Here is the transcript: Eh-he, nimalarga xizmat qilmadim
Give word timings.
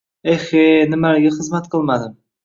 Eh-he, 0.35 0.61
nimalarga 0.93 1.33
xizmat 1.35 1.69
qilmadim 1.75 2.17